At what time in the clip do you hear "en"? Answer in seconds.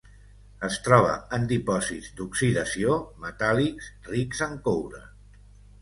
1.37-1.45, 4.51-4.61